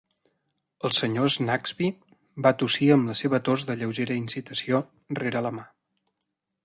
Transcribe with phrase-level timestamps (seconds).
[0.87, 1.89] El senyor Snagsby
[2.47, 4.81] va tossir amb la seva tos de lleugera incitació
[5.21, 5.67] rere la mà.